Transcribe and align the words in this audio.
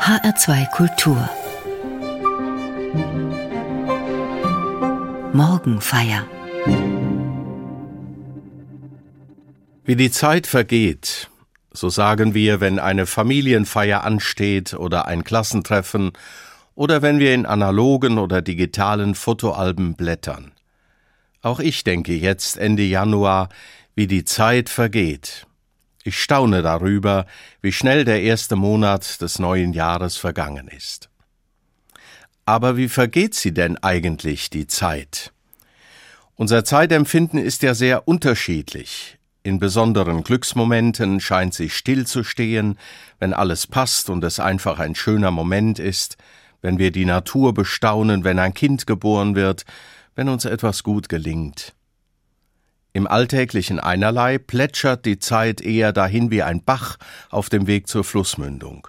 HR2 0.00 0.70
Kultur 0.70 1.28
Morgenfeier 5.34 6.26
Wie 9.84 9.96
die 9.96 10.10
Zeit 10.10 10.46
vergeht, 10.46 11.28
so 11.70 11.90
sagen 11.90 12.32
wir, 12.32 12.62
wenn 12.62 12.78
eine 12.78 13.04
Familienfeier 13.04 14.02
ansteht 14.02 14.72
oder 14.72 15.06
ein 15.06 15.22
Klassentreffen 15.22 16.12
oder 16.74 17.02
wenn 17.02 17.18
wir 17.18 17.34
in 17.34 17.44
analogen 17.44 18.16
oder 18.16 18.40
digitalen 18.40 19.14
Fotoalben 19.14 19.96
blättern. 19.96 20.52
Auch 21.42 21.60
ich 21.60 21.84
denke 21.84 22.14
jetzt 22.14 22.56
Ende 22.56 22.84
Januar, 22.84 23.50
wie 23.94 24.06
die 24.06 24.24
Zeit 24.24 24.70
vergeht. 24.70 25.46
Ich 26.02 26.18
staune 26.18 26.62
darüber, 26.62 27.26
wie 27.60 27.72
schnell 27.72 28.04
der 28.04 28.22
erste 28.22 28.56
Monat 28.56 29.20
des 29.20 29.38
neuen 29.38 29.74
Jahres 29.74 30.16
vergangen 30.16 30.68
ist. 30.68 31.10
Aber 32.46 32.76
wie 32.76 32.88
vergeht 32.88 33.34
sie 33.34 33.52
denn 33.52 33.76
eigentlich, 33.78 34.48
die 34.48 34.66
Zeit? 34.66 35.32
Unser 36.36 36.64
Zeitempfinden 36.64 37.38
ist 37.38 37.62
ja 37.62 37.74
sehr 37.74 38.08
unterschiedlich. 38.08 39.18
In 39.42 39.58
besonderen 39.58 40.24
Glücksmomenten 40.24 41.20
scheint 41.20 41.52
sie 41.52 41.68
stillzustehen, 41.68 42.78
wenn 43.18 43.34
alles 43.34 43.66
passt 43.66 44.08
und 44.08 44.24
es 44.24 44.40
einfach 44.40 44.78
ein 44.78 44.94
schöner 44.94 45.30
Moment 45.30 45.78
ist, 45.78 46.16
wenn 46.62 46.78
wir 46.78 46.92
die 46.92 47.04
Natur 47.04 47.52
bestaunen, 47.52 48.24
wenn 48.24 48.38
ein 48.38 48.54
Kind 48.54 48.86
geboren 48.86 49.34
wird, 49.34 49.64
wenn 50.14 50.28
uns 50.28 50.44
etwas 50.46 50.82
gut 50.82 51.08
gelingt. 51.08 51.74
Im 52.92 53.06
alltäglichen 53.06 53.78
Einerlei 53.78 54.38
plätschert 54.38 55.04
die 55.04 55.18
Zeit 55.18 55.60
eher 55.60 55.92
dahin 55.92 56.30
wie 56.30 56.42
ein 56.42 56.62
Bach 56.64 56.96
auf 57.30 57.48
dem 57.48 57.66
Weg 57.66 57.86
zur 57.86 58.02
Flussmündung. 58.02 58.88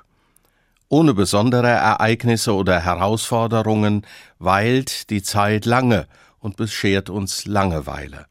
Ohne 0.90 1.14
besondere 1.14 1.70
Ereignisse 1.70 2.54
oder 2.54 2.82
Herausforderungen 2.82 4.06
weilt 4.40 5.10
die 5.10 5.22
Zeit 5.22 5.66
lange 5.66 6.08
und 6.40 6.58
beschert 6.58 7.10
uns 7.10 7.46
Langeweile. 7.46 8.26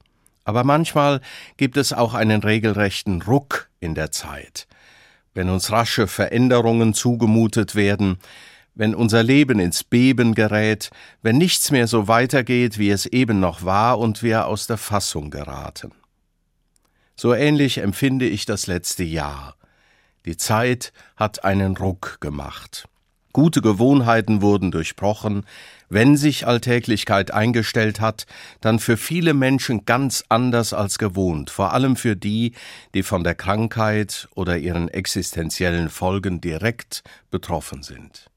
Aber 0.45 0.64
manchmal 0.64 1.20
gibt 1.56 1.77
es 1.77 1.92
auch 1.92 2.14
einen 2.14 2.42
regelrechten 2.42 3.23
Ruck 3.23 3.70
in 3.78 3.95
der 3.95 4.11
Zeit. 4.11 4.67
Wenn 5.33 5.48
uns 5.48 5.70
rasche 5.70 6.08
Veränderungen 6.08 6.92
zugemutet 6.92 7.77
werden, 7.77 8.19
wenn 8.81 8.95
unser 8.95 9.23
Leben 9.23 9.61
ins 9.61 9.84
Beben 9.84 10.34
gerät, 10.34 10.89
wenn 11.20 11.36
nichts 11.36 11.70
mehr 11.70 11.86
so 11.86 12.09
weitergeht, 12.09 12.78
wie 12.78 12.89
es 12.89 13.05
eben 13.05 13.39
noch 13.39 13.62
war 13.62 13.98
und 13.98 14.23
wir 14.23 14.47
aus 14.47 14.67
der 14.67 14.78
Fassung 14.78 15.28
geraten. 15.31 15.92
So 17.14 17.34
ähnlich 17.34 17.77
empfinde 17.77 18.27
ich 18.27 18.47
das 18.47 18.67
letzte 18.67 19.05
Jahr. 19.05 19.55
Die 20.25 20.39
Zeit 20.39 20.95
hat 21.14 21.45
einen 21.45 21.77
Ruck 21.77 22.23
gemacht. 22.23 22.89
Gute 23.34 23.61
Gewohnheiten 23.61 24.41
wurden 24.41 24.70
durchbrochen, 24.70 25.45
wenn 25.91 26.17
sich 26.17 26.47
Alltäglichkeit 26.47 27.33
eingestellt 27.34 28.01
hat, 28.01 28.25
dann 28.62 28.78
für 28.78 28.97
viele 28.97 29.34
Menschen 29.34 29.84
ganz 29.84 30.25
anders 30.31 30.73
als 30.73 30.97
gewohnt, 30.97 31.51
vor 31.51 31.75
allem 31.75 31.97
für 31.97 32.17
die, 32.17 32.55
die 32.95 33.03
von 33.03 33.25
der 33.25 33.34
Krankheit 33.34 34.27
oder 34.34 34.56
ihren 34.56 34.89
existenziellen 34.89 35.91
Folgen 35.91 36.41
direkt 36.41 37.03
betroffen 37.31 37.83
sind. 37.83 38.30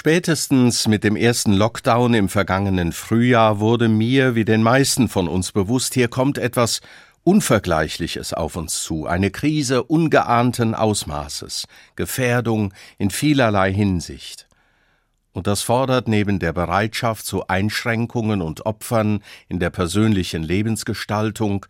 Spätestens 0.00 0.88
mit 0.88 1.04
dem 1.04 1.14
ersten 1.14 1.52
Lockdown 1.52 2.14
im 2.14 2.30
vergangenen 2.30 2.92
Frühjahr 2.92 3.60
wurde 3.60 3.90
mir, 3.90 4.34
wie 4.34 4.46
den 4.46 4.62
meisten 4.62 5.10
von 5.10 5.28
uns 5.28 5.52
bewusst, 5.52 5.92
hier 5.92 6.08
kommt 6.08 6.38
etwas 6.38 6.80
Unvergleichliches 7.22 8.32
auf 8.32 8.56
uns 8.56 8.82
zu, 8.82 9.06
eine 9.06 9.30
Krise 9.30 9.82
ungeahnten 9.82 10.74
Ausmaßes, 10.74 11.66
Gefährdung 11.96 12.72
in 12.96 13.10
vielerlei 13.10 13.74
Hinsicht. 13.74 14.48
Und 15.32 15.46
das 15.46 15.60
fordert 15.60 16.08
neben 16.08 16.38
der 16.38 16.54
Bereitschaft 16.54 17.26
zu 17.26 17.48
Einschränkungen 17.48 18.40
und 18.40 18.64
Opfern 18.64 19.22
in 19.48 19.58
der 19.58 19.68
persönlichen 19.68 20.42
Lebensgestaltung 20.42 21.66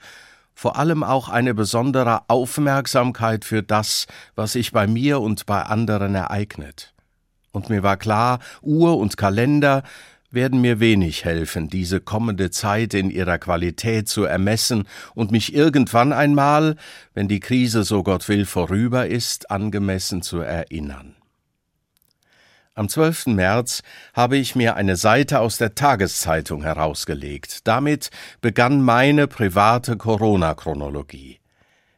vor 0.55 0.79
allem 0.79 1.03
auch 1.03 1.29
eine 1.29 1.53
besondere 1.53 2.23
Aufmerksamkeit 2.29 3.45
für 3.45 3.65
das, 3.65 4.07
was 4.37 4.53
sich 4.53 4.71
bei 4.71 4.87
mir 4.87 5.21
und 5.21 5.47
bei 5.47 5.63
anderen 5.63 6.15
ereignet 6.15 6.95
und 7.53 7.71
mir 7.71 7.83
war 7.83 7.97
klar, 7.97 8.39
Uhr 8.63 8.97
und 8.99 9.17
Kalender 9.17 9.83
werden 10.31 10.61
mir 10.61 10.81
wenig 10.81 11.25
helfen, 11.25 11.69
diese 11.69 12.01
kommende 12.01 12.51
Zeit 12.51 12.95
in 12.95 13.11
ihrer 13.11 13.39
Qualität 13.39 14.09
zu 14.09 14.25
ermessen 14.25 14.87
und 15.15 15.33
mich 15.33 15.55
irgendwann 15.55 16.13
einmal, 16.13 16.77
wenn 17.15 17.29
die 17.29 17.41
Krise 17.41 17.83
so 17.83 18.03
Gott 18.03 18.29
will 18.29 18.47
vorüber 18.47 19.07
ist, 19.07 19.51
angemessen 19.51 20.23
zu 20.23 20.39
erinnern. 20.39 21.17
Am 22.75 22.89
12. 22.89 23.27
März 23.27 23.83
habe 24.15 24.37
ich 24.37 24.55
mir 24.55 24.77
eine 24.77 24.97
Seite 24.97 25.41
aus 25.41 25.59
der 25.59 25.75
Tageszeitung 25.75 26.63
herausgelegt. 26.63 27.67
Damit 27.67 28.11
begann 28.41 28.81
meine 28.81 29.27
private 29.27 29.97
Corona-Chronologie. 29.97 31.41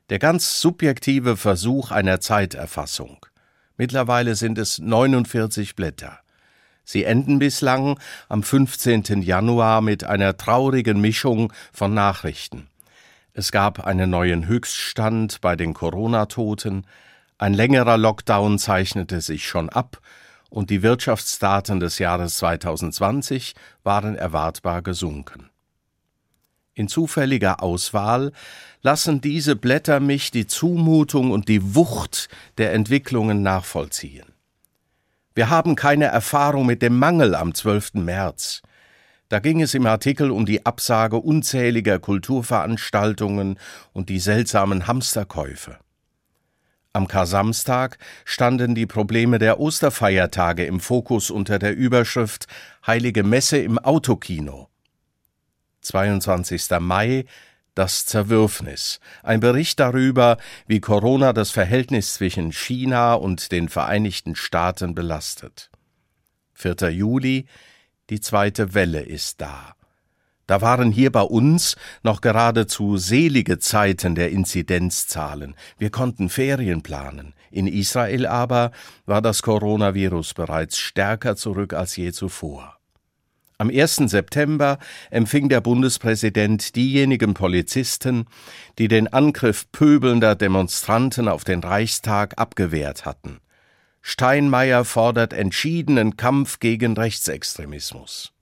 Der 0.09 0.19
ganz 0.19 0.61
subjektive 0.61 1.37
Versuch 1.37 1.91
einer 1.91 2.21
Zeiterfassung. 2.21 3.19
Mittlerweile 3.83 4.37
sind 4.37 4.59
es 4.59 4.79
49 4.79 5.75
Blätter. 5.75 6.21
Sie 6.85 7.03
enden 7.03 7.41
bislang 7.41 7.99
am 8.29 8.45
15. 8.45 9.23
Januar 9.23 9.81
mit 9.81 10.05
einer 10.05 10.37
traurigen 10.37 11.01
Mischung 11.01 11.53
von 11.73 11.93
Nachrichten. 11.93 12.69
Es 13.33 13.51
gab 13.51 13.85
einen 13.85 14.09
neuen 14.09 14.47
Höchststand 14.47 15.41
bei 15.41 15.57
den 15.57 15.75
Corona-Toten, 15.75 16.87
ein 17.39 17.55
längerer 17.55 17.99
Lockdown 17.99 18.61
zeichnete 18.61 19.21
sich 19.21 19.49
schon 19.49 19.69
ab 19.69 20.01
und 20.49 20.71
die 20.71 20.85
Wirtschaftsdaten 20.85 21.81
des 21.81 21.99
Jahres 21.99 22.37
2020 22.37 23.55
waren 23.83 24.15
erwartbar 24.15 24.83
gesunken. 24.83 25.51
In 26.75 26.87
zufälliger 26.87 27.65
Auswahl 27.65 28.31
lassen 28.83 29.21
diese 29.21 29.57
Blätter 29.57 30.01
mich 30.01 30.31
die 30.31 30.47
Zumutung 30.47 31.31
und 31.31 31.49
die 31.49 31.75
Wucht 31.75 32.29
der 32.59 32.73
Entwicklungen 32.73 33.43
nachvollziehen. 33.43 34.27
Wir 35.35 35.49
haben 35.49 35.77
keine 35.77 36.07
Erfahrung 36.07 36.67
mit 36.67 36.83
dem 36.83 36.99
Mangel 36.99 37.35
am 37.35 37.55
12. 37.55 37.95
März. 37.95 38.61
Da 39.29 39.39
ging 39.39 39.63
es 39.63 39.73
im 39.73 39.87
Artikel 39.87 40.31
um 40.31 40.45
die 40.45 40.67
Absage 40.67 41.17
unzähliger 41.17 41.99
Kulturveranstaltungen 41.99 43.59
und 43.95 44.11
die 44.11 44.19
seltsamen 44.19 44.87
Hamsterkäufe. 44.87 45.79
Am 46.93 47.09
Kar-Samstag 47.09 47.97
standen 48.27 48.75
die 48.75 48.85
Probleme 48.85 49.39
der 49.39 49.59
Osterfeiertage 49.59 50.67
im 50.67 50.81
Fokus 50.81 51.31
unter 51.31 51.59
der 51.59 51.75
Überschrift 51.75 52.47
Heilige 52.87 53.23
Messe 53.23 53.57
im 53.57 53.79
Autokino. 53.79 54.69
22. 55.81 56.69
Mai 56.81 57.25
das 57.75 58.07
Zerwürfnis, 58.07 59.01
ein 59.23 59.41
Bericht 59.41 59.81
darüber, 59.81 60.37
wie 60.67 60.81
Corona 60.81 61.33
das 61.33 61.51
Verhältnis 61.51 62.15
zwischen 62.15 62.53
China 62.53 63.15
und 63.15 63.53
den 63.53 63.69
Vereinigten 63.69 64.35
Staaten 64.35 64.95
belastet. 64.95 65.71
4. 66.55 66.91
Juli 66.91 67.47
die 68.11 68.21
zweite 68.21 68.75
Welle 68.75 69.01
ist 69.01 69.41
da. 69.41 69.75
Da 70.47 70.61
waren 70.61 70.93
hier 70.93 71.11
bei 71.11 71.23
uns 71.23 71.77
noch 72.03 72.21
geradezu 72.21 72.99
selige 72.99 73.59
Zeiten 73.59 74.15
der 74.15 74.31
Inzidenzzahlen. 74.31 75.55
Wir 75.79 75.91
konnten 75.91 76.29
Ferien 76.29 76.83
planen. 76.83 77.33
In 77.51 77.67
Israel 77.67 78.27
aber 78.27 78.73
war 79.07 79.23
das 79.23 79.43
Coronavirus 79.43 80.35
bereits 80.35 80.79
stärker 80.79 81.37
zurück 81.37 81.73
als 81.73 81.97
je 81.97 82.13
zuvor. 82.13 82.82
Am 83.63 83.71
1. 83.71 84.11
September 84.11 84.81
empfing 85.13 85.49
der 85.49 85.61
Bundespräsident 85.61 86.75
diejenigen 86.75 87.33
Polizisten, 87.33 88.27
die 88.77 88.89
den 88.89 89.07
Angriff 89.07 89.71
pöbelnder 89.71 90.35
Demonstranten 90.35 91.29
auf 91.29 91.45
den 91.45 91.61
Reichstag 91.61 92.41
abgewehrt 92.41 93.05
hatten. 93.05 93.39
Steinmeier 94.01 94.85
fordert 94.85 95.33
entschiedenen 95.33 96.17
Kampf 96.17 96.59
gegen 96.59 96.97
Rechtsextremismus. 96.97 98.33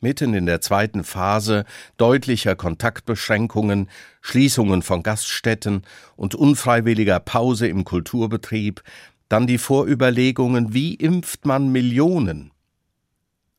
Mitten 0.00 0.32
in 0.32 0.46
der 0.46 0.62
zweiten 0.62 1.04
Phase 1.04 1.66
deutlicher 1.98 2.56
Kontaktbeschränkungen, 2.56 3.90
Schließungen 4.22 4.80
von 4.80 5.02
Gaststätten 5.02 5.82
und 6.16 6.34
unfreiwilliger 6.34 7.20
Pause 7.20 7.68
im 7.68 7.84
Kulturbetrieb, 7.84 8.82
dann 9.28 9.46
die 9.46 9.58
Vorüberlegungen, 9.58 10.72
wie 10.72 10.94
impft 10.94 11.44
man 11.44 11.70
Millionen? 11.70 12.51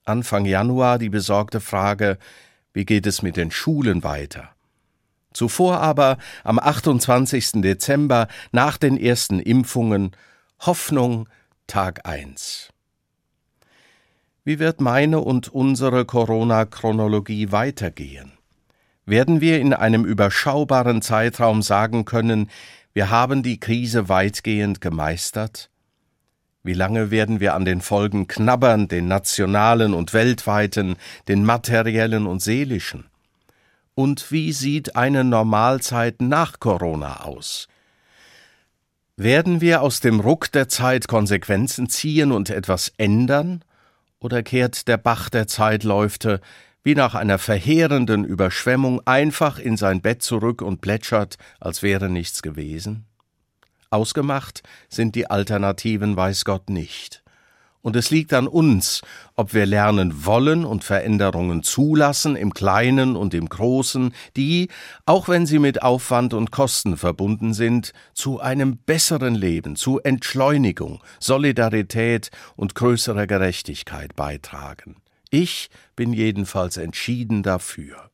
Anfang 0.06 0.46
Januar 0.46 1.00
die 1.00 1.10
besorgte 1.10 1.62
Frage, 1.62 2.18
wie 2.74 2.86
geht 2.86 3.08
es 3.08 3.22
mit 3.22 3.38
den 3.38 3.52
Schulen 3.52 4.04
weiter? 4.04 4.50
Zuvor 5.32 5.80
aber, 5.80 6.18
am 6.44 6.60
28. 6.60 7.62
Dezember, 7.62 8.28
nach 8.52 8.78
den 8.78 8.98
ersten 8.98 9.40
Impfungen, 9.40 10.12
Hoffnung 10.60 11.28
Tag 11.68 12.06
1. 12.06 12.70
Wie 14.44 14.60
wird 14.60 14.82
meine 14.82 15.22
und 15.22 15.48
unsere 15.48 16.06
Corona-Chronologie 16.06 17.52
weitergehen? 17.52 18.34
Werden 19.06 19.42
wir 19.42 19.60
in 19.60 19.74
einem 19.74 20.06
überschaubaren 20.06 21.02
Zeitraum 21.02 21.62
sagen 21.62 22.06
können, 22.06 22.50
wir 22.94 23.10
haben 23.10 23.42
die 23.42 23.60
Krise 23.60 24.10
weitgehend 24.10 24.82
gemeistert? 24.82 25.70
Wie 26.66 26.74
lange 26.74 27.12
werden 27.12 27.42
wir 27.42 27.56
an 27.56 27.66
den 27.66 27.82
Folgen 27.82 28.28
knabbern, 28.28 28.88
den 28.88 29.10
nationalen 29.10 29.94
und 29.94 30.14
weltweiten, 30.14 30.96
den 31.28 31.44
materiellen 31.44 32.26
und 32.26 32.42
seelischen? 32.42 33.06
Und 33.96 34.32
wie 34.32 34.54
sieht 34.54 34.96
eine 34.96 35.26
Normalzeit 35.26 36.22
nach 36.22 36.62
Corona 36.62 37.26
aus? 37.26 37.68
Werden 39.18 39.60
wir 39.60 39.82
aus 39.82 40.00
dem 40.00 40.22
Ruck 40.22 40.54
der 40.54 40.70
Zeit 40.70 41.10
Konsequenzen 41.10 41.90
ziehen 41.90 42.32
und 42.32 42.50
etwas 42.50 42.94
ändern? 42.98 43.66
Oder 44.20 44.42
kehrt 44.42 44.88
der 44.88 44.98
Bach 44.98 45.30
der 45.30 45.48
Zeitläufte 45.48 46.40
wie 46.82 46.96
nach 46.96 47.14
einer 47.14 47.40
verheerenden 47.40 48.24
Überschwemmung 48.24 49.02
einfach 49.06 49.60
in 49.60 49.76
sein 49.76 50.02
Bett 50.02 50.24
zurück 50.24 50.62
und 50.62 50.80
plätschert, 50.80 51.38
als 51.60 51.84
wäre 51.84 52.10
nichts 52.10 52.42
gewesen? 52.42 53.06
Ausgemacht 53.94 54.64
sind 54.90 55.16
die 55.16 55.30
Alternativen 55.30 56.18
weiß 56.18 56.44
Gott 56.46 56.70
nicht. 56.70 57.24
Und 57.84 57.98
es 57.98 58.12
liegt 58.12 58.34
an 58.34 58.48
uns, 58.48 59.02
ob 59.36 59.54
wir 59.54 59.66
lernen 59.66 60.26
wollen 60.26 60.64
und 60.64 60.86
Veränderungen 60.86 61.64
zulassen 61.64 62.38
im 62.38 62.54
Kleinen 62.54 63.18
und 63.18 63.34
im 63.34 63.50
Großen, 63.50 64.14
die, 64.38 64.70
auch 65.06 65.28
wenn 65.28 65.46
sie 65.46 65.60
mit 65.60 65.84
Aufwand 65.84 66.34
und 66.34 66.50
Kosten 66.50 66.96
verbunden 66.96 67.54
sind, 67.54 67.92
zu 68.14 68.40
einem 68.40 68.78
besseren 68.78 69.36
Leben, 69.36 69.76
zu 69.76 70.00
Entschleunigung, 70.00 71.04
Solidarität 71.20 72.32
und 72.56 72.74
größerer 72.74 73.28
Gerechtigkeit 73.28 74.16
beitragen. 74.16 74.96
Ich 75.30 75.70
bin 75.98 76.14
jedenfalls 76.14 76.78
entschieden 76.78 77.44
dafür. 77.44 78.10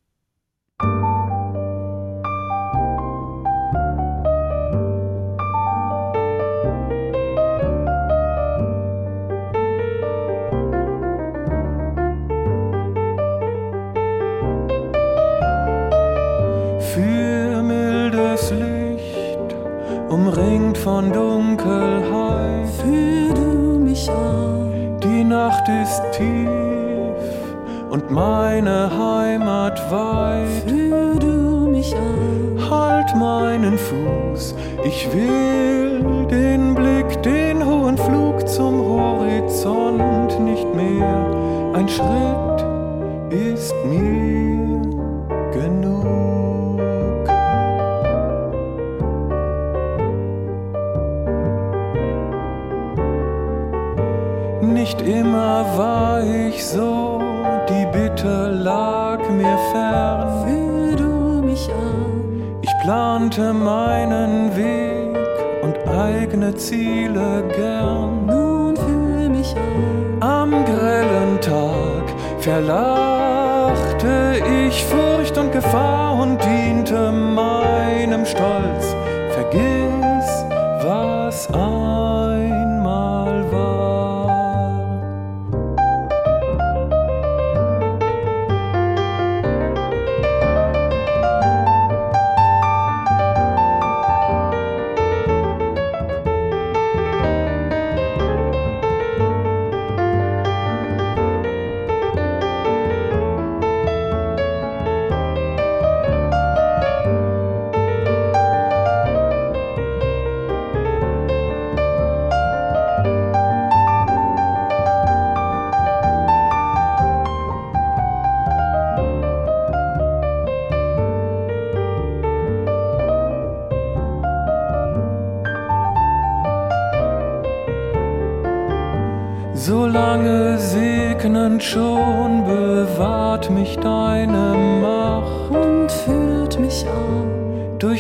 Von 20.83 21.11
Dunkelheit. 21.11 22.67
Führ 22.81 23.33
du 23.33 23.79
mich 23.79 24.09
an. 24.09 24.97
Die 25.03 25.23
Nacht 25.23 25.67
ist 25.67 26.01
tief 26.13 26.49
und 27.89 28.09
meine 28.11 28.89
Heimat 28.97 29.79
weit. 29.91 30.69
Führ 30.69 31.15
du 31.19 31.69
mich 31.71 31.93
an. 31.95 32.69
Halt 32.69 33.15
meinen 33.15 33.77
Fuß, 33.77 34.55
ich 34.85 35.07
will 35.11 36.03
den 36.29 36.75
Blick, 36.75 37.23
den 37.23 37.65
hohen 37.65 37.97
Flug 37.97 38.47
zum 38.47 38.79
Horizont 38.79 40.39
nicht 40.39 40.67
mehr. 40.75 41.71
Ein 41.73 41.89
Schritt 41.89 42.63
ist 43.31 43.73
mir 43.85 44.28
Ziele 66.55 67.43
gern. 67.55 68.25
Nun 68.25 68.75
führ 68.75 69.29
mich 69.29 69.55
an. 69.55 70.21
Am 70.21 70.65
grellen 70.65 71.39
Tag 71.41 72.13
verlachte 72.39 74.41
ich 74.67 74.83
Furcht 74.85 75.37
und 75.37 75.51
Gefahr 75.51 76.21
und 76.21 76.39
diente 76.43 77.11
meinem 77.11 77.28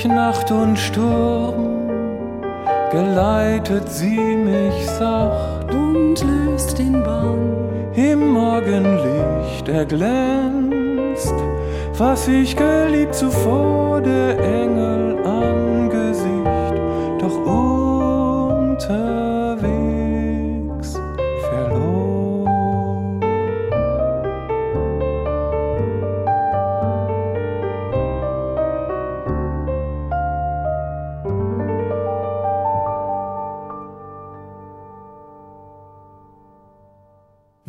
Durch 0.01 0.15
Nacht 0.15 0.49
und 0.49 0.79
Sturm 0.79 1.89
geleitet 2.89 3.89
sie 3.89 4.17
mich 4.17 4.89
sacht 4.91 5.73
und 5.73 6.15
löst 6.23 6.79
den 6.79 7.03
Bann. 7.03 7.91
Im 7.95 8.29
Morgenlicht 8.29 9.67
erglänzt, 9.67 11.33
was 11.97 12.29
ich 12.29 12.55
geliebt 12.55 13.13
zuvor 13.13 13.99
der 13.99 14.39
Engel 14.39 15.17
Angesicht, 15.25 16.08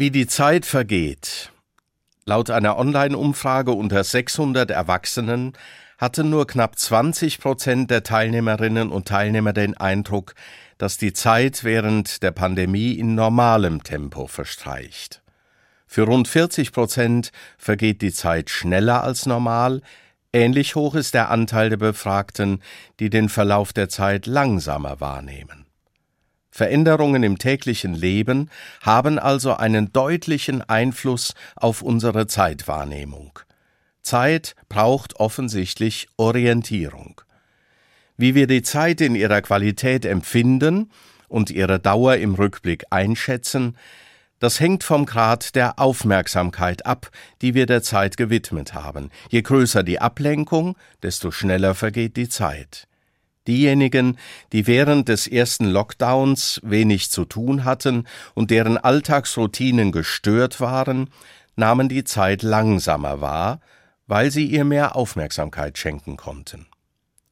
Wie 0.01 0.11
die 0.11 0.27
Zeit 0.27 0.65
vergeht. 0.65 1.53
Laut 2.25 2.49
einer 2.49 2.79
Online-Umfrage 2.79 3.73
unter 3.73 4.03
600 4.03 4.71
Erwachsenen 4.71 5.53
hatten 5.99 6.31
nur 6.31 6.47
knapp 6.47 6.79
20 6.79 7.39
Prozent 7.39 7.91
der 7.91 8.03
Teilnehmerinnen 8.03 8.93
und 8.93 9.09
Teilnehmer 9.09 9.53
den 9.53 9.77
Eindruck, 9.77 10.35
dass 10.79 10.97
die 10.97 11.13
Zeit 11.13 11.65
während 11.65 12.23
der 12.23 12.31
Pandemie 12.31 12.93
in 12.93 13.15
normalem 13.15 13.83
Tempo 13.83 14.27
verstreicht. 14.27 15.21
Für 15.87 16.05
rund 16.05 16.29
40 16.29 16.73
Prozent 16.73 17.31
vergeht 17.59 18.01
die 18.01 18.15
Zeit 18.15 18.49
schneller 18.49 19.05
als 19.05 19.27
normal, 19.27 19.83
ähnlich 20.33 20.77
hoch 20.77 20.95
ist 20.95 21.13
der 21.13 21.29
Anteil 21.29 21.69
der 21.69 21.77
Befragten, 21.77 22.63
die 23.01 23.11
den 23.11 23.29
Verlauf 23.29 23.75
der 23.75 23.91
Zeit 23.91 24.25
langsamer 24.25 24.99
wahrnehmen. 25.01 25.60
Veränderungen 26.51 27.23
im 27.23 27.39
täglichen 27.39 27.95
Leben 27.95 28.51
haben 28.83 29.19
also 29.19 29.55
einen 29.55 29.93
deutlichen 29.93 30.63
Einfluss 30.63 31.35
auf 31.57 31.83
unsere 31.83 32.27
Zeitwahrnehmung. 32.27 33.39
Zeit 34.03 34.55
braucht 34.69 35.17
offensichtlich 35.17 36.09
Orientierung. 36.17 37.21
Wie 38.17 38.35
wir 38.35 38.47
die 38.47 38.63
Zeit 38.63 39.01
in 39.01 39.15
ihrer 39.15 39.43
Qualität 39.43 40.05
empfinden 40.05 40.91
und 41.29 41.51
ihre 41.51 41.79
Dauer 41.79 42.17
im 42.17 42.35
Rückblick 42.35 42.85
einschätzen, 42.91 43.77
das 44.41 44.59
hängt 44.59 44.85
vom 44.85 45.05
Grad 45.07 45.55
der 45.55 45.79
Aufmerksamkeit 45.79 46.87
ab, 46.87 47.11
die 47.43 47.55
wir 47.55 47.67
der 47.67 47.83
Zeit 47.83 48.17
gewidmet 48.17 48.73
haben. 48.73 49.11
Je 49.29 49.43
größer 49.43 49.83
die 49.83 50.01
Ablenkung, 50.01 50.77
desto 51.03 51.31
schneller 51.31 51.75
vergeht 51.75 52.17
die 52.17 52.29
Zeit. 52.29 52.89
Diejenigen, 53.47 54.19
die 54.53 54.67
während 54.67 55.09
des 55.09 55.27
ersten 55.27 55.67
Lockdowns 55.67 56.61
wenig 56.63 57.11
zu 57.11 57.25
tun 57.25 57.65
hatten 57.65 58.07
und 58.35 58.51
deren 58.51 58.77
Alltagsroutinen 58.77 59.93
gestört 59.93 60.61
waren, 60.61 61.11
nahmen 61.57 61.89
die 61.89 62.05
Zeit 62.05 62.43
langsamer 62.43 63.21
wahr, 63.21 63.61
weil 64.07 64.31
sie 64.31 64.45
ihr 64.45 64.65
mehr 64.65 64.97
Aufmerksamkeit 64.97 65.79
schenken 65.79 66.17
konnten. 66.17 66.67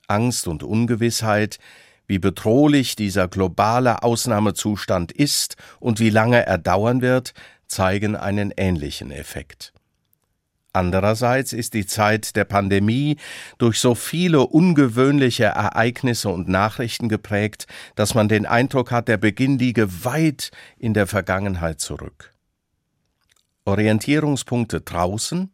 Angst 0.06 0.48
und 0.48 0.62
Ungewissheit, 0.62 1.58
wie 2.06 2.18
bedrohlich 2.18 2.96
dieser 2.96 3.28
globale 3.28 4.02
Ausnahmezustand 4.02 5.12
ist 5.12 5.56
und 5.78 6.00
wie 6.00 6.10
lange 6.10 6.46
er 6.46 6.58
dauern 6.58 7.02
wird, 7.02 7.34
zeigen 7.66 8.16
einen 8.16 8.52
ähnlichen 8.56 9.10
Effekt. 9.10 9.74
Andererseits 10.78 11.52
ist 11.52 11.74
die 11.74 11.86
Zeit 11.86 12.36
der 12.36 12.44
Pandemie 12.44 13.16
durch 13.58 13.80
so 13.80 13.96
viele 13.96 14.46
ungewöhnliche 14.46 15.46
Ereignisse 15.46 16.28
und 16.28 16.48
Nachrichten 16.48 17.08
geprägt, 17.08 17.66
dass 17.96 18.14
man 18.14 18.28
den 18.28 18.46
Eindruck 18.46 18.92
hat, 18.92 19.08
der 19.08 19.16
Beginn 19.16 19.58
liege 19.58 20.04
weit 20.04 20.52
in 20.78 20.94
der 20.94 21.08
Vergangenheit 21.08 21.80
zurück. 21.80 22.32
Orientierungspunkte 23.64 24.80
draußen 24.80 25.50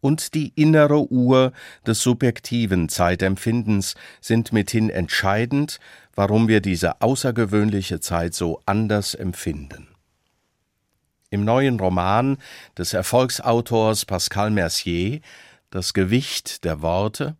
und 0.00 0.34
die 0.34 0.52
innere 0.54 1.10
Uhr 1.10 1.52
des 1.86 2.02
subjektiven 2.02 2.90
Zeitempfindens 2.90 3.94
sind 4.20 4.52
mithin 4.52 4.90
entscheidend, 4.90 5.80
warum 6.14 6.48
wir 6.48 6.60
diese 6.60 7.00
außergewöhnliche 7.00 8.00
Zeit 8.00 8.34
so 8.34 8.60
anders 8.66 9.14
empfinden. 9.14 9.95
Im 11.36 11.44
neuen 11.44 11.78
Roman 11.78 12.38
des 12.78 12.94
Erfolgsautors 12.94 14.06
Pascal 14.06 14.50
Mercier 14.50 15.20
Das 15.68 15.92
Gewicht 15.92 16.64
der 16.64 16.80
Worte 16.80 17.36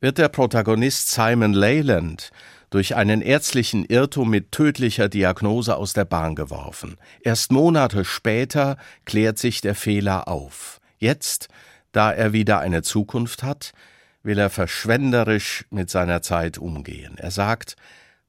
wird 0.00 0.18
der 0.18 0.28
Protagonist 0.28 1.10
Simon 1.12 1.54
Leyland 1.54 2.30
durch 2.68 2.94
einen 2.94 3.22
ärztlichen 3.22 3.86
Irrtum 3.86 4.28
mit 4.28 4.52
tödlicher 4.52 5.08
Diagnose 5.08 5.76
aus 5.76 5.94
der 5.94 6.04
Bahn 6.04 6.34
geworfen. 6.34 6.98
Erst 7.22 7.52
Monate 7.52 8.04
später 8.04 8.76
klärt 9.06 9.38
sich 9.38 9.62
der 9.62 9.74
Fehler 9.74 10.28
auf. 10.28 10.78
Jetzt, 10.98 11.48
da 11.92 12.12
er 12.12 12.34
wieder 12.34 12.58
eine 12.58 12.82
Zukunft 12.82 13.42
hat, 13.42 13.72
will 14.24 14.38
er 14.38 14.50
verschwenderisch 14.50 15.64
mit 15.70 15.88
seiner 15.88 16.20
Zeit 16.20 16.58
umgehen. 16.58 17.16
Er 17.16 17.30
sagt, 17.30 17.76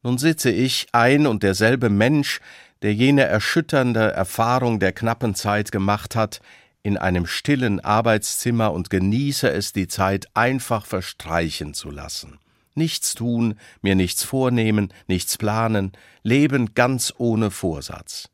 nun 0.03 0.17
sitze 0.17 0.51
ich, 0.51 0.87
ein 0.91 1.27
und 1.27 1.43
derselbe 1.43 1.89
Mensch, 1.89 2.39
der 2.81 2.93
jene 2.93 3.23
erschütternde 3.23 4.11
Erfahrung 4.11 4.79
der 4.79 4.93
knappen 4.93 5.35
Zeit 5.35 5.71
gemacht 5.71 6.15
hat, 6.15 6.41
in 6.83 6.97
einem 6.97 7.25
stillen 7.25 7.79
Arbeitszimmer 7.79 8.71
und 8.71 8.89
genieße 8.89 9.49
es, 9.49 9.73
die 9.73 9.87
Zeit 9.87 10.27
einfach 10.33 10.85
verstreichen 10.85 11.73
zu 11.73 11.91
lassen. 11.91 12.39
Nichts 12.75 13.15
tun, 13.15 13.55
mir 13.81 13.95
nichts 13.95 14.23
vornehmen, 14.23 14.93
nichts 15.07 15.37
planen, 15.37 15.91
leben 16.23 16.75
ganz 16.75 17.13
ohne 17.17 17.49
Vorsatz. 17.49 18.29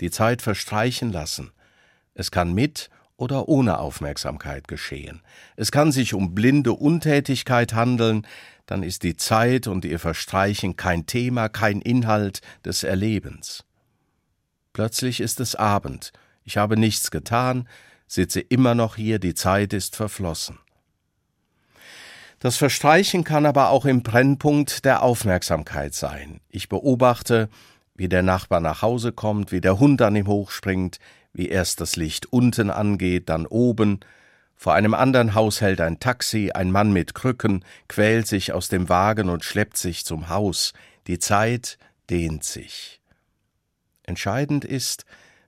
Die 0.00 0.10
Zeit 0.10 0.42
verstreichen 0.42 1.12
lassen. 1.12 1.52
Es 2.14 2.30
kann 2.30 2.52
mit 2.52 2.90
oder 3.20 3.48
ohne 3.48 3.78
Aufmerksamkeit 3.78 4.66
geschehen. 4.66 5.20
Es 5.56 5.70
kann 5.70 5.92
sich 5.92 6.14
um 6.14 6.34
blinde 6.34 6.72
Untätigkeit 6.72 7.74
handeln, 7.74 8.26
dann 8.64 8.82
ist 8.82 9.02
die 9.02 9.16
Zeit 9.16 9.66
und 9.66 9.84
ihr 9.84 9.98
Verstreichen 9.98 10.76
kein 10.76 11.04
Thema, 11.06 11.48
kein 11.48 11.80
Inhalt 11.80 12.40
des 12.64 12.82
Erlebens. 12.82 13.64
Plötzlich 14.72 15.20
ist 15.20 15.38
es 15.40 15.54
Abend, 15.54 16.12
ich 16.44 16.56
habe 16.56 16.76
nichts 16.76 17.10
getan, 17.10 17.68
sitze 18.06 18.40
immer 18.40 18.74
noch 18.74 18.96
hier, 18.96 19.18
die 19.18 19.34
Zeit 19.34 19.72
ist 19.72 19.96
verflossen. 19.96 20.58
Das 22.38 22.56
Verstreichen 22.56 23.22
kann 23.22 23.44
aber 23.44 23.68
auch 23.68 23.84
im 23.84 24.02
Brennpunkt 24.02 24.86
der 24.86 25.02
Aufmerksamkeit 25.02 25.94
sein. 25.94 26.40
Ich 26.48 26.70
beobachte, 26.70 27.50
wie 27.94 28.08
der 28.08 28.22
Nachbar 28.22 28.60
nach 28.60 28.80
Hause 28.80 29.12
kommt, 29.12 29.52
wie 29.52 29.60
der 29.60 29.78
Hund 29.78 30.00
an 30.00 30.16
ihm 30.16 30.26
hochspringt, 30.26 30.98
wie 31.32 31.48
erst 31.48 31.80
das 31.80 31.96
Licht 31.96 32.32
unten 32.32 32.70
angeht, 32.70 33.28
dann 33.28 33.46
oben, 33.46 34.00
vor 34.60 34.74
einem 34.74 34.92
anderen 34.92 35.34
Haus 35.34 35.62
hält 35.62 35.80
ein 35.80 36.00
Taxi, 36.00 36.50
ein 36.52 36.70
Mann 36.70 36.92
mit 36.92 37.14
Krücken 37.14 37.64
quält 37.88 38.26
sich 38.26 38.52
aus 38.52 38.68
dem 38.68 38.90
Wagen 38.90 39.30
und 39.30 39.42
schleppt 39.42 39.78
sich 39.78 40.04
zum 40.04 40.28
Haus. 40.28 40.74
Die 41.06 41.18
Zeit 41.18 41.78
dehnt 42.10 42.44
sich. 42.44 43.00
Entscheidend 44.02 44.66
ist, 44.66 45.06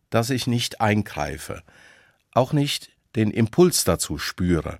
dass 0.08 0.30
ich 0.30 0.46
nicht 0.46 0.80
eingreife, 0.80 1.62
auch 2.32 2.54
nicht 2.54 2.90
den 3.14 3.30
Impuls 3.30 3.84
dazu 3.84 4.16
spüre. 4.16 4.78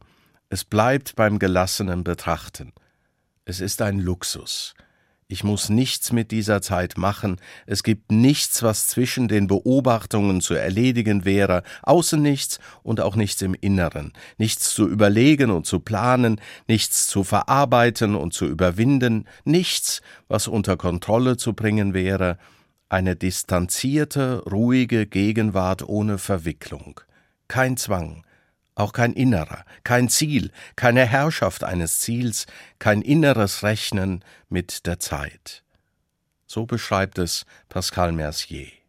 Es 0.49 0.64
bleibt 0.64 1.14
beim 1.14 1.38
gelassenen 1.38 2.02
Betrachten. 2.02 2.73
Es 3.44 3.61
ist 3.61 3.82
ein 3.82 3.99
Luxus. 3.99 4.75
Ich 5.33 5.45
muss 5.45 5.71
nichts 5.71 6.12
mit 6.12 6.31
dieser 6.31 6.61
Zeit 6.61 6.99
machen, 6.99 7.41
es 7.65 7.83
gibt 7.83 8.12
nichts, 8.12 8.62
was 8.62 8.89
zwischen 8.89 9.29
den 9.29 9.47
Beobachtungen 9.47 10.43
zu 10.43 10.53
erledigen 10.53 11.25
wäre, 11.25 11.62
außen 11.83 12.21
nichts 12.21 12.59
und 12.83 13.01
auch 13.01 13.17
nichts 13.17 13.41
im 13.41 13.55
Inneren, 13.59 14.12
nichts 14.37 14.75
zu 14.75 14.87
überlegen 14.87 15.51
und 15.51 15.65
zu 15.65 15.81
planen, 15.81 16.39
nichts 16.69 17.07
zu 17.07 17.25
verarbeiten 17.25 18.15
und 18.15 18.35
zu 18.35 18.45
überwinden, 18.45 19.27
nichts, 19.47 20.03
was 20.29 20.49
unter 20.49 20.77
Kontrolle 20.77 21.39
zu 21.39 21.55
bringen 21.55 21.95
wäre, 21.95 22.37
eine 22.91 23.17
distanzierte, 23.17 24.43
ruhige 24.45 25.07
Gegenwart 25.07 25.83
ohne 25.89 26.19
Verwicklung, 26.19 27.01
kein 27.49 27.79
Zwang, 27.79 28.23
auch 28.75 28.93
kein 28.93 29.12
innerer, 29.12 29.64
kein 29.85 30.09
Ziel, 30.09 30.50
keine 30.76 31.07
Herrschaft 31.07 31.64
eines 31.64 32.00
Ziels, 32.00 32.47
kein 32.79 33.02
inneres 33.02 33.62
Rechnen 33.62 34.25
mit 34.49 34.87
der 34.87 34.99
Zeit. 34.99 35.62
So 36.47 36.67
beschreibt 36.67 37.19
es 37.19 37.47
Pascal 37.69 38.12
Mercier. 38.12 38.82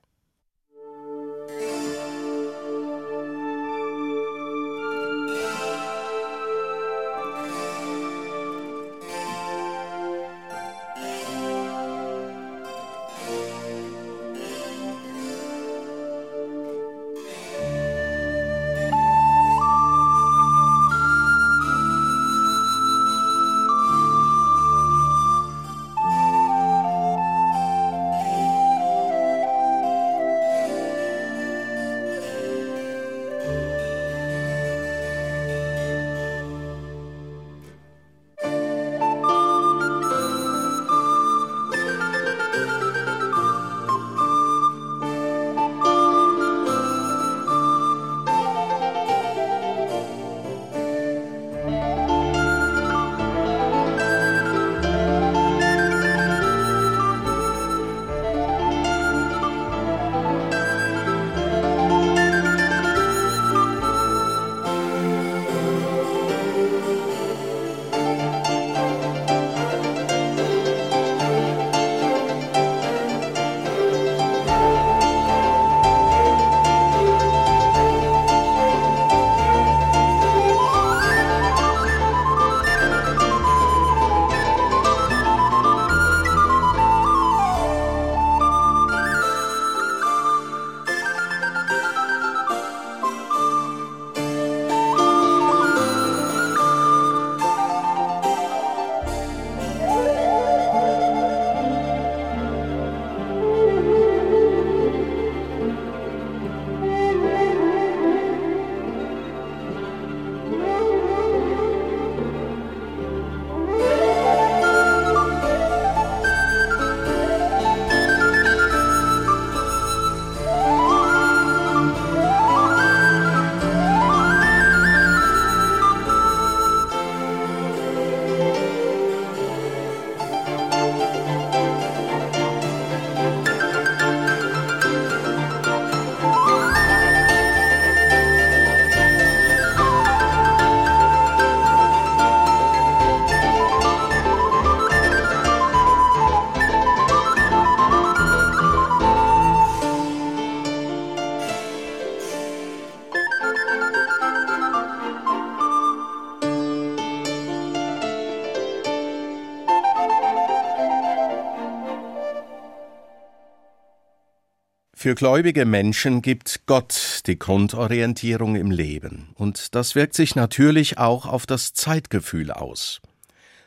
Für 165.03 165.15
gläubige 165.15 165.65
Menschen 165.65 166.21
gibt 166.21 166.61
Gott 166.65 167.23
die 167.27 167.37
Grundorientierung 167.37 168.55
im 168.55 168.71
Leben, 168.71 169.27
und 169.35 169.75
das 169.75 169.95
wirkt 169.95 170.13
sich 170.13 170.37
natürlich 170.37 170.97
auch 170.97 171.25
auf 171.25 171.45
das 171.45 171.73
Zeitgefühl 171.73 172.51
aus. 172.51 173.01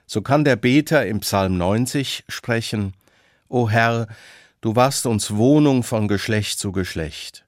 So 0.06 0.22
kann 0.22 0.46
der 0.46 0.56
Beter 0.56 1.04
im 1.04 1.20
Psalm 1.20 1.58
90 1.58 2.24
sprechen, 2.26 2.94
O 3.50 3.68
Herr, 3.68 4.06
du 4.62 4.76
warst 4.76 5.04
uns 5.04 5.36
Wohnung 5.36 5.82
von 5.82 6.08
Geschlecht 6.08 6.58
zu 6.58 6.72
Geschlecht. 6.72 7.44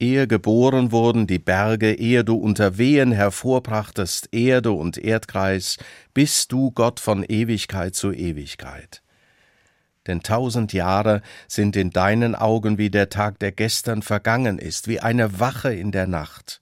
Ehe 0.00 0.26
geboren 0.26 0.90
wurden 0.90 1.26
die 1.26 1.38
Berge, 1.38 1.92
ehe 1.92 2.24
du 2.24 2.34
unter 2.34 2.78
Wehen 2.78 3.12
hervorbrachtest 3.12 4.30
Erde 4.32 4.72
und 4.72 4.96
Erdkreis, 4.96 5.76
bist 6.14 6.50
du 6.50 6.70
Gott 6.70 6.98
von 6.98 7.22
Ewigkeit 7.24 7.94
zu 7.94 8.10
Ewigkeit 8.10 9.02
denn 10.08 10.22
tausend 10.22 10.72
Jahre 10.72 11.22
sind 11.46 11.76
in 11.76 11.90
deinen 11.90 12.34
Augen 12.34 12.78
wie 12.78 12.90
der 12.90 13.10
Tag, 13.10 13.38
der 13.38 13.52
gestern 13.52 14.02
vergangen 14.02 14.58
ist, 14.58 14.88
wie 14.88 15.00
eine 15.00 15.38
Wache 15.38 15.72
in 15.72 15.92
der 15.92 16.08
Nacht. 16.08 16.60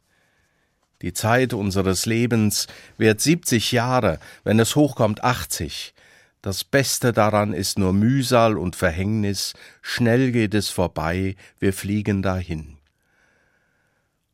Die 1.03 1.13
Zeit 1.13 1.53
unseres 1.55 2.07
Lebens 2.07 2.67
währt 2.99 3.21
siebzig 3.21 3.73
Jahre, 3.73 4.19
wenn 4.45 4.59
es 4.59 4.77
hochkommt 4.77 5.25
achtzig. 5.25 5.95
Das 6.43 6.65
Beste 6.65 7.13
daran 7.13 7.53
ist 7.53 7.79
nur 7.79 7.93
Mühsal 7.93 8.57
und 8.57 8.77
Verhängnis, 8.77 9.55
schnell 9.83 10.33
geht 10.33 10.55
es 10.55 10.69
vorbei, 10.69 11.37
wir 11.59 11.73
fliegen 11.73 12.23
dahin. 12.23 12.77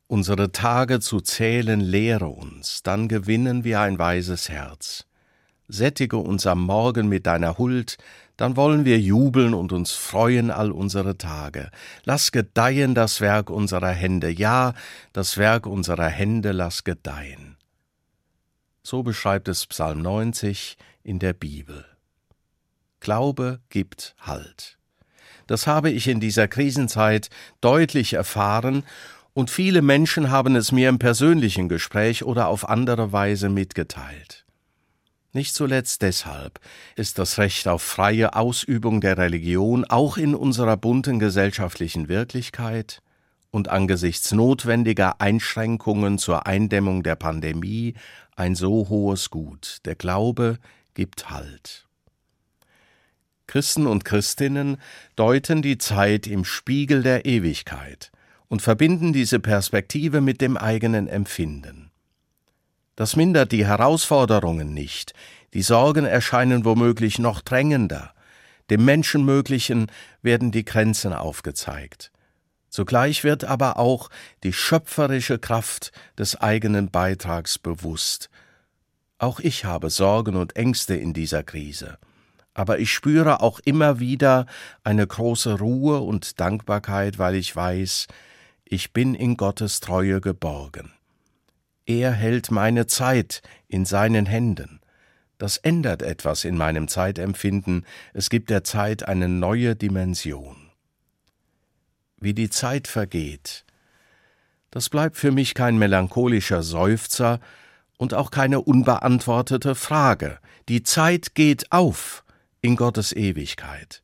Unsere 0.07 0.51
Tage 0.51 0.99
zu 0.99 1.21
zählen 1.21 1.79
lehre 1.79 2.27
uns, 2.27 2.83
dann 2.83 3.07
gewinnen 3.07 3.63
wir 3.63 3.79
ein 3.79 3.97
weises 3.97 4.47
Herz. 4.47 5.05
Sättige 5.67 6.17
uns 6.17 6.45
am 6.45 6.61
Morgen 6.61 7.07
mit 7.07 7.25
deiner 7.25 7.57
Huld, 7.57 7.97
dann 8.37 8.55
wollen 8.55 8.85
wir 8.85 8.99
jubeln 8.99 9.53
und 9.53 9.71
uns 9.71 9.91
freuen 9.91 10.51
all 10.51 10.71
unsere 10.71 11.17
Tage. 11.17 11.69
Lass 12.03 12.31
gedeihen 12.31 12.95
das 12.95 13.21
Werk 13.21 13.49
unserer 13.49 13.91
Hände, 13.91 14.29
ja, 14.29 14.73
das 15.13 15.37
Werk 15.37 15.65
unserer 15.65 16.07
Hände 16.07 16.51
lass 16.51 16.83
gedeihen. 16.83 17.57
So 18.81 19.03
beschreibt 19.03 19.47
es 19.47 19.65
Psalm 19.67 20.01
90 20.01 20.77
in 21.03 21.19
der 21.19 21.33
Bibel. 21.33 21.85
Glaube 22.99 23.59
gibt 23.69 24.15
Halt. 24.19 24.77
Das 25.47 25.67
habe 25.67 25.89
ich 25.89 26.07
in 26.07 26.19
dieser 26.19 26.47
Krisenzeit 26.47 27.29
deutlich 27.61 28.13
erfahren, 28.13 28.83
und 29.35 29.49
viele 29.49 29.81
Menschen 29.81 30.29
haben 30.29 30.55
es 30.55 30.71
mir 30.71 30.89
im 30.89 30.99
persönlichen 30.99 31.67
Gespräch 31.67 32.23
oder 32.23 32.47
auf 32.47 32.69
andere 32.69 33.11
Weise 33.11 33.49
mitgeteilt. 33.49 34.45
Nicht 35.35 35.55
zuletzt 35.55 36.03
deshalb 36.03 36.59
ist 36.95 37.17
das 37.17 37.39
Recht 37.39 37.67
auf 37.67 37.81
freie 37.81 38.35
Ausübung 38.35 39.01
der 39.01 39.17
Religion 39.17 39.83
auch 39.83 40.17
in 40.17 40.35
unserer 40.35 40.77
bunten 40.77 41.17
gesellschaftlichen 41.17 42.07
Wirklichkeit 42.07 43.01
und 43.49 43.67
angesichts 43.67 44.31
notwendiger 44.31 45.21
Einschränkungen 45.21 46.19
zur 46.19 46.45
Eindämmung 46.45 47.01
der 47.01 47.15
Pandemie 47.15 47.95
ein 48.35 48.53
so 48.53 48.89
hohes 48.89 49.31
Gut. 49.31 49.77
Der 49.85 49.95
Glaube 49.95 50.59
gibt 50.93 51.31
Halt. 51.31 51.87
Christen 53.47 53.87
und 53.87 54.05
Christinnen 54.05 54.77
deuten 55.15 55.63
die 55.63 55.79
Zeit 55.79 56.27
im 56.27 56.45
Spiegel 56.45 57.01
der 57.01 57.25
Ewigkeit 57.25 58.11
und 58.49 58.61
verbinden 58.61 59.13
diese 59.13 59.39
Perspektive 59.39 60.21
mit 60.21 60.41
dem 60.41 60.57
eigenen 60.57 61.07
Empfinden. 61.07 61.82
Das 62.95 63.15
mindert 63.15 63.51
die 63.51 63.65
Herausforderungen 63.65 64.73
nicht, 64.73 65.13
die 65.53 65.63
Sorgen 65.63 66.05
erscheinen 66.05 66.63
womöglich 66.63 67.17
noch 67.19 67.41
drängender, 67.41 68.13
dem 68.69 68.85
Menschenmöglichen 68.85 69.91
werden 70.21 70.51
die 70.51 70.63
Grenzen 70.63 71.13
aufgezeigt. 71.13 72.11
Zugleich 72.69 73.23
wird 73.23 73.43
aber 73.43 73.77
auch 73.77 74.09
die 74.43 74.53
schöpferische 74.53 75.37
Kraft 75.37 75.91
des 76.17 76.35
eigenen 76.41 76.89
Beitrags 76.89 77.59
bewusst. 77.59 78.29
Auch 79.19 79.39
ich 79.39 79.65
habe 79.65 79.89
Sorgen 79.89 80.35
und 80.35 80.55
Ängste 80.55 80.95
in 80.95 81.13
dieser 81.13 81.43
Krise, 81.43 81.97
aber 82.53 82.79
ich 82.79 82.91
spüre 82.91 83.41
auch 83.41 83.59
immer 83.59 83.99
wieder 83.99 84.45
eine 84.83 85.05
große 85.05 85.59
Ruhe 85.59 85.99
und 85.99 86.39
Dankbarkeit, 86.39 87.19
weil 87.19 87.35
ich 87.35 87.55
weiß, 87.55 88.07
ich 88.65 88.91
bin 88.91 89.13
in 89.13 89.37
Gottes 89.37 89.79
Treue 89.79 90.19
geborgen. 90.19 90.93
Er 91.85 92.11
hält 92.11 92.51
meine 92.51 92.87
Zeit 92.87 93.41
in 93.67 93.85
seinen 93.85 94.25
Händen. 94.25 94.79
Das 95.37 95.57
ändert 95.57 96.01
etwas 96.01 96.45
in 96.45 96.55
meinem 96.55 96.87
Zeitempfinden, 96.87 97.85
es 98.13 98.29
gibt 98.29 98.49
der 98.49 98.63
Zeit 98.63 99.07
eine 99.07 99.27
neue 99.27 99.75
Dimension. 99.75 100.69
Wie 102.17 102.33
die 102.33 102.49
Zeit 102.49 102.87
vergeht, 102.87 103.65
das 104.71 104.89
bleibt 104.89 105.17
für 105.17 105.31
mich 105.31 105.53
kein 105.53 105.77
melancholischer 105.77 106.63
Seufzer 106.63 107.39
und 107.97 108.13
auch 108.13 108.31
keine 108.31 108.61
unbeantwortete 108.61 109.75
Frage. 109.75 110.39
Die 110.69 110.83
Zeit 110.83 111.35
geht 111.35 111.71
auf 111.71 112.23
in 112.61 112.75
Gottes 112.75 113.11
Ewigkeit. 113.13 114.01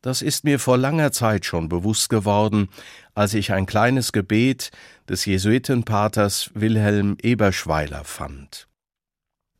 Das 0.00 0.22
ist 0.22 0.44
mir 0.44 0.58
vor 0.58 0.78
langer 0.78 1.10
Zeit 1.10 1.44
schon 1.44 1.68
bewusst 1.68 2.08
geworden, 2.08 2.68
als 3.14 3.34
ich 3.34 3.52
ein 3.52 3.66
kleines 3.66 4.12
Gebet 4.12 4.70
des 5.08 5.24
Jesuitenpaters 5.24 6.50
Wilhelm 6.54 7.16
Eberschweiler 7.22 8.04
fand. 8.04 8.68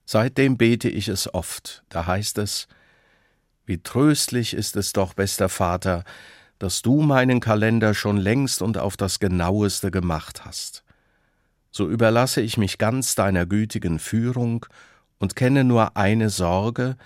Seitdem 0.05 0.57
bete 0.57 0.89
ich 0.89 1.09
es 1.09 1.33
oft, 1.33 1.85
da 1.89 2.07
heißt 2.07 2.39
es 2.39 2.69
Wie 3.65 3.83
tröstlich 3.83 4.55
ist 4.55 4.77
es 4.77 4.93
doch, 4.93 5.15
bester 5.15 5.49
Vater, 5.49 6.05
dass 6.59 6.83
du 6.83 7.03
meinen 7.03 7.41
Kalender 7.41 7.95
schon 7.95 8.17
längst 8.17 8.63
und 8.63 8.79
auf 8.79 8.97
das 8.97 9.21
genaueste 9.21 9.91
gemacht 9.91 10.45
hast. 10.45 10.85
So 11.71 11.89
überlasse 11.89 12.41
ich 12.41 12.57
mich 12.57 12.79
ganz 12.79 13.15
deiner 13.15 13.47
gütigen 13.47 13.99
Führung 13.99 14.67
und 15.19 15.37
kenne 15.37 15.65
nur 15.65 15.97
eine 15.97 16.31
Sorge, 16.31 16.97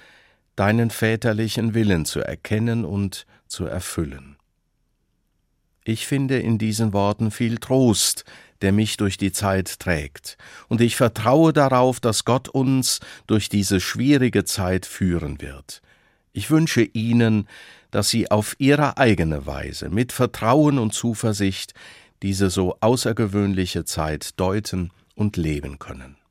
deinen 0.57 0.90
väterlichen 0.90 1.74
Willen 1.74 2.05
zu 2.05 2.20
erkennen 2.20 2.85
und 2.85 3.26
zu 3.46 3.66
erfüllen. 3.66 4.32
Ich 5.85 6.07
finde 6.07 6.38
in 6.38 6.59
diesen 6.59 6.92
Worten 6.92 7.31
viel 7.31 7.59
Trost, 7.59 8.25
der 8.61 8.73
mich 8.73 8.97
durch 8.97 9.16
die 9.16 9.33
Zeit 9.33 9.81
trägt, 9.81 10.37
und 10.68 10.81
ich 10.81 10.95
vertraue 10.95 11.53
darauf, 11.53 11.99
dass 11.99 12.25
Gott 12.25 12.49
uns 12.49 13.01
durch 13.27 13.49
diese 13.49 13.81
schwierige 13.81 14.45
Zeit 14.45 14.87
führen 14.87 15.40
wird. 15.40 15.83
Ich 16.33 16.51
wünsche 16.51 16.83
Ihnen, 16.83 17.49
dass 17.90 18.09
Sie 18.09 18.31
auf 18.31 18.55
Ihre 18.59 18.97
eigene 18.97 19.47
Weise 19.47 19.90
mit 19.90 20.12
Vertrauen 20.12 20.79
und 20.79 20.95
Zuversicht 20.95 21.75
diese 22.23 22.49
so 22.49 22.77
außergewöhnliche 22.81 23.85
Zeit 23.85 24.38
deuten 24.38 24.92
und 25.16 25.37
leben 25.37 25.81
können. 25.81 26.22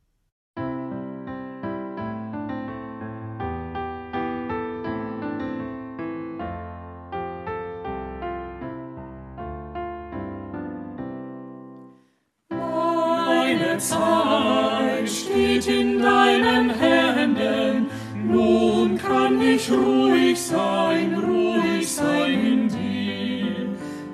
Zeit 13.82 15.10
steht 15.10 15.68
in 15.68 16.00
deinen 16.00 16.70
Händen. 16.70 17.88
Nun 18.16 18.98
kann 18.98 19.42
ich 19.42 19.72
ruhig 19.72 20.40
sein, 20.40 21.16
ruhig 21.16 21.92
sein 21.92 22.46
in 22.46 22.68
dir. 22.70 23.68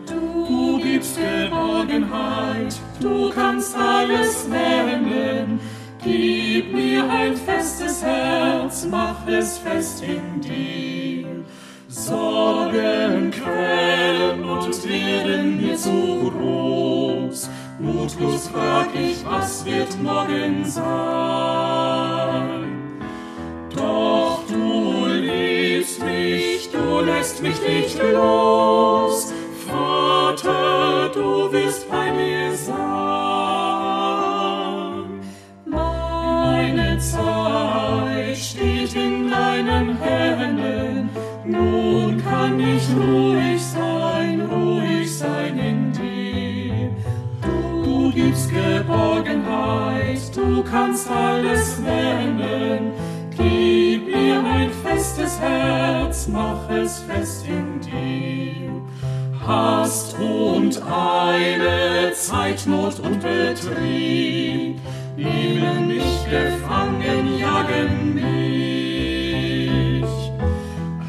Du 0.06 0.80
gibst 0.80 1.18
Geborgenheit, 1.18 2.76
du 3.02 3.30
kannst 3.30 3.76
alles 3.78 4.48
wenden. 4.50 5.60
Gib 6.04 6.74
mir 6.74 7.10
ein 7.10 7.36
festes 7.36 8.02
Herz, 8.04 8.88
mach 8.90 9.28
es 9.28 9.58
fest 9.58 10.04
in 10.04 10.42
dir. 10.42 11.28
Sorgen 11.90 13.32
quälen 13.32 14.44
und 14.44 14.90
werden 14.90 15.62
mir 15.62 15.76
zu 15.76 16.32
groß. 16.32 16.77
Mutlos 17.88 18.50
frag 18.50 18.90
ich, 18.94 19.26
was 19.26 19.64
wird 19.64 19.98
morgen 20.04 20.66
sein? 20.66 20.84
Doch 23.74 24.44
du 24.46 25.06
liebst 25.06 26.04
mich, 26.04 26.70
du 26.70 27.00
lässt 27.00 27.42
mich 27.42 27.62
nicht 27.62 27.98
los. 28.12 28.57
Kannst 50.72 51.10
alles 51.10 51.82
wenden. 51.84 52.92
Gib 53.32 54.08
mir 54.08 54.40
ein 54.44 54.72
festes 54.84 55.40
Herz, 55.40 56.28
mach 56.28 56.70
es 56.70 57.00
fest 57.00 57.46
in 57.48 57.80
dir. 57.82 58.82
Hast 59.46 60.18
Meine 62.08 62.12
Zeitnot 62.14 63.00
und 63.00 63.22
Betrieb 63.22 64.80
nehmen 65.16 65.88
mich 65.88 66.26
gefangen, 66.30 67.38
jagen 67.38 68.14
mich. 68.16 70.04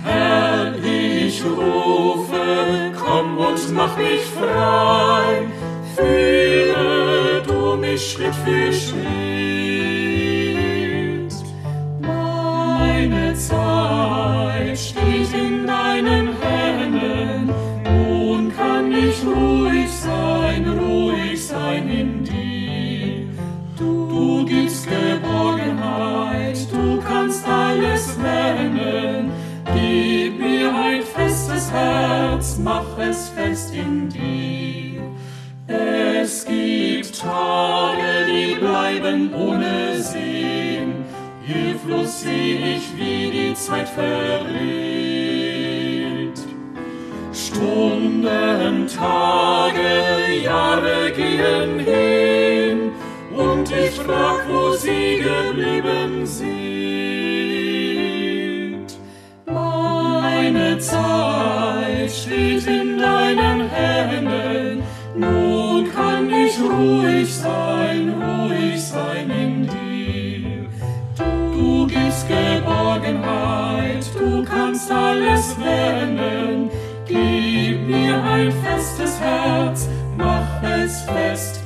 Herr, 0.05 0.75
ich 0.85 1.42
rufe, 1.44 2.92
komm 2.97 3.38
und 3.38 3.73
mach 3.73 3.97
mich 3.97 4.21
frei, 4.21 5.47
führe 5.97 7.42
du 7.47 7.77
mich 7.77 8.12
Schritt 8.12 8.35
für 8.35 8.73
Schritt. 8.73 9.28
Seh 42.38 42.74
ich, 42.74 42.87
wie 42.96 43.31
die 43.31 43.55
Zeit 43.55 43.88
vergeht. 43.88 44.09
Stunden, 47.33 48.87
Tage, 48.87 49.90
Jahre 50.44 51.11
gehen 51.12 51.79
hin 51.81 52.92
und 53.37 53.70
ich 53.70 53.94
frag, 54.01 54.40
wo 54.48 54.72
sie 54.72 55.24
geblieben 55.29 56.27
sind. 56.27 56.48
Meine 59.46 60.79
Zeit 60.79 62.11
steht 62.11 62.66
in 62.66 62.98
deinen 62.98 63.68
Händen, 63.70 64.83
nun 65.16 65.90
kann 65.92 66.31
ich 66.31 66.55
ruhig 66.61 67.35
sein, 67.35 67.68
Geborgenheit, 72.29 74.05
du 74.19 74.45
kannst 74.45 74.91
alles 74.91 75.57
wenden. 75.59 76.71
Gib 77.07 77.88
mir 77.88 78.23
ein 78.23 78.53
festes 78.53 79.19
Herz, 79.21 79.88
mach 80.17 80.62
es 80.62 81.01
fest 81.03 81.58